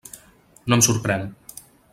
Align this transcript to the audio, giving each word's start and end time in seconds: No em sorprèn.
No 0.71 0.79
em 0.79 0.83
sorprèn. 0.89 1.31